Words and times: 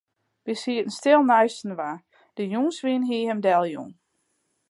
Wy 0.43 0.53
sieten 0.63 0.93
stil 0.97 1.21
neistinoar, 1.29 1.97
de 2.35 2.43
jûnswyn 2.53 3.03
hie 3.09 3.27
him 3.27 3.39
deljûn. 3.45 3.91